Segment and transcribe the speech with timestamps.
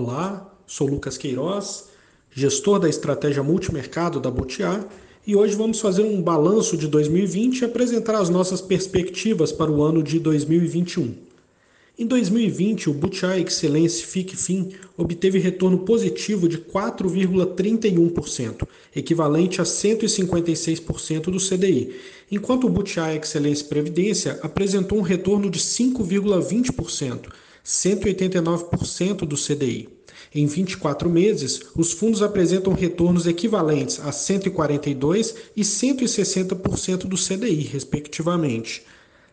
[0.00, 1.88] Olá, sou Lucas Queiroz,
[2.30, 4.86] gestor da estratégia multimercado da Butiá,
[5.26, 9.82] e hoje vamos fazer um balanço de 2020 e apresentar as nossas perspectivas para o
[9.82, 11.16] ano de 2021.
[11.98, 21.40] Em 2020, o Butiá Excelência FIC-FIM obteve retorno positivo de 4,31%, equivalente a 156% do
[21.40, 21.96] CDI,
[22.30, 27.32] enquanto o Butiá Excelência Previdência apresentou um retorno de 5,20%,
[27.68, 29.90] 189% do CDI.
[30.34, 38.82] Em 24 meses, os fundos apresentam retornos equivalentes a 142% e 160% do CDI, respectivamente.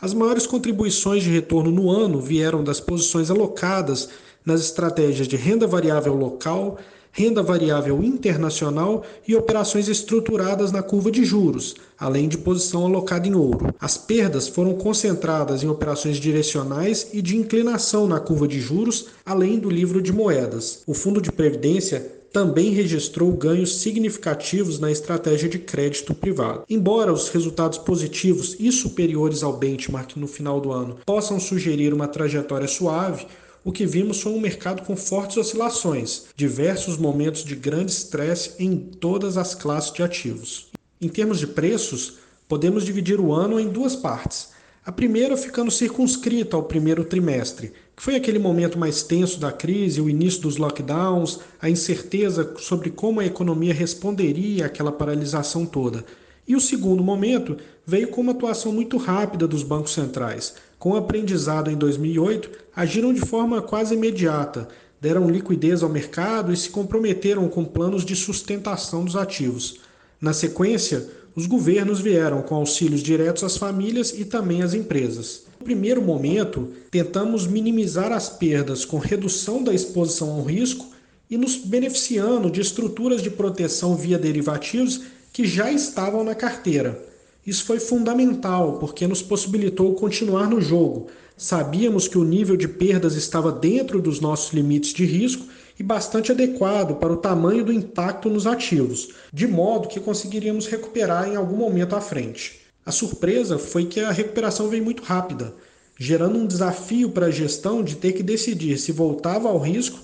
[0.00, 4.08] As maiores contribuições de retorno no ano vieram das posições alocadas
[4.44, 6.78] nas estratégias de renda variável local,
[7.12, 13.34] renda variável internacional e operações estruturadas na curva de juros, além de posição alocada em
[13.34, 13.72] ouro.
[13.78, 19.58] As perdas foram concentradas em operações direcionais e de inclinação na curva de juros, além
[19.58, 20.82] do livro de moedas.
[20.86, 26.64] O fundo de previdência também registrou ganhos significativos na estratégia de crédito privado.
[26.68, 32.08] Embora os resultados positivos e superiores ao benchmark no final do ano possam sugerir uma
[32.08, 33.26] trajetória suave,
[33.64, 38.76] o que vimos foi um mercado com fortes oscilações, diversos momentos de grande estresse em
[38.76, 40.68] todas as classes de ativos.
[41.00, 42.18] Em termos de preços,
[42.48, 44.48] podemos dividir o ano em duas partes.
[44.84, 50.00] A primeira ficando circunscrita ao primeiro trimestre, que foi aquele momento mais tenso da crise,
[50.00, 56.04] o início dos lockdowns, a incerteza sobre como a economia responderia àquela paralisação toda.
[56.46, 60.54] E o segundo momento veio com uma atuação muito rápida dos bancos centrais.
[60.78, 64.68] Com o aprendizado em 2008, agiram de forma quase imediata,
[65.00, 69.80] deram liquidez ao mercado e se comprometeram com planos de sustentação dos ativos.
[70.20, 75.44] Na sequência, os governos vieram com auxílios diretos às famílias e também às empresas.
[75.58, 80.86] No primeiro momento, tentamos minimizar as perdas com redução da exposição ao risco
[81.30, 85.00] e nos beneficiando de estruturas de proteção via derivativos
[85.32, 87.02] que já estavam na carteira.
[87.44, 91.08] Isso foi fundamental porque nos possibilitou continuar no jogo.
[91.36, 95.46] Sabíamos que o nível de perdas estava dentro dos nossos limites de risco
[95.78, 101.28] e bastante adequado para o tamanho do impacto nos ativos, de modo que conseguiríamos recuperar
[101.28, 102.60] em algum momento à frente.
[102.84, 105.54] A surpresa foi que a recuperação veio muito rápida,
[105.98, 109.98] gerando um desafio para a gestão de ter que decidir se voltava ao risco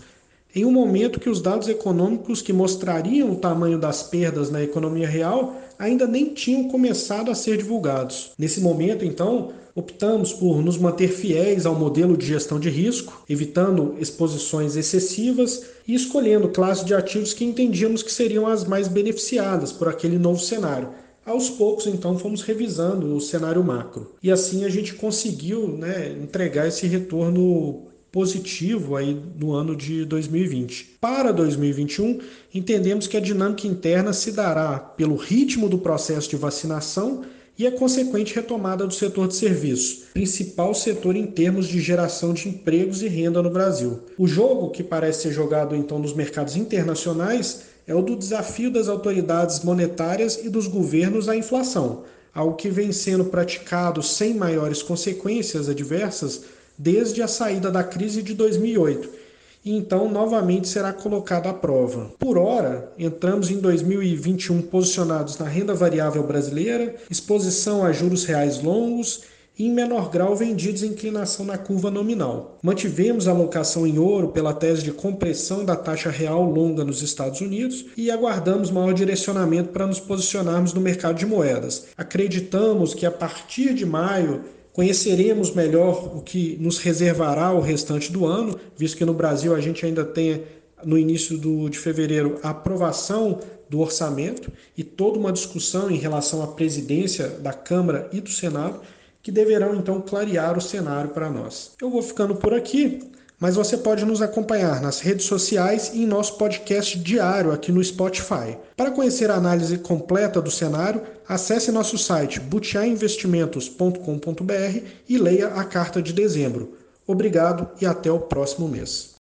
[0.54, 5.06] em um momento que os dados econômicos que mostrariam o tamanho das perdas na economia
[5.06, 8.32] real ainda nem tinham começado a ser divulgados.
[8.38, 13.94] Nesse momento, então, optamos por nos manter fiéis ao modelo de gestão de risco, evitando
[14.00, 19.86] exposições excessivas e escolhendo classes de ativos que entendíamos que seriam as mais beneficiadas por
[19.86, 20.88] aquele novo cenário.
[21.25, 24.15] Aos poucos, então, fomos revisando o cenário macro.
[24.22, 30.96] E assim a gente conseguiu né, entregar esse retorno positivo aí no ano de 2020.
[31.00, 32.20] Para 2021,
[32.54, 37.24] entendemos que a dinâmica interna se dará pelo ritmo do processo de vacinação
[37.58, 42.48] e a consequente retomada do setor de serviços, principal setor em termos de geração de
[42.48, 44.00] empregos e renda no Brasil.
[44.16, 48.86] O jogo que parece ser jogado então nos mercados internacionais é o do desafio das
[48.86, 55.68] autoridades monetárias e dos governos à inflação, algo que vem sendo praticado sem maiores consequências
[55.68, 56.44] adversas
[56.78, 59.19] desde a saída da crise de 2008
[59.65, 62.12] e então novamente será colocado à prova.
[62.19, 69.22] Por hora, entramos em 2021 posicionados na renda variável brasileira, exposição a juros reais longos
[69.59, 72.59] e em menor grau vendidos em inclinação na curva nominal.
[72.62, 77.41] Mantivemos a alocação em ouro pela tese de compressão da taxa real longa nos Estados
[77.41, 81.89] Unidos e aguardamos maior direcionamento para nos posicionarmos no mercado de moedas.
[81.97, 84.45] Acreditamos que a partir de maio
[84.78, 89.61] Conheceremos melhor o que nos reservará o restante do ano, visto que no Brasil a
[89.61, 90.44] gente ainda tem,
[90.84, 96.44] no início do, de fevereiro, a aprovação do orçamento e toda uma discussão em relação
[96.44, 98.81] à presidência da Câmara e do Senado,
[99.21, 101.72] que deverão então clarear o cenário para nós.
[101.83, 103.01] Eu vou ficando por aqui
[103.40, 107.82] mas você pode nos acompanhar nas redes sociais e em nosso podcast diário aqui no
[107.82, 108.58] Spotify.
[108.76, 116.02] Para conhecer a análise completa do cenário, acesse nosso site butiainvestimentos.com.br e leia a carta
[116.02, 116.76] de dezembro.
[117.06, 119.17] Obrigado e até o próximo mês.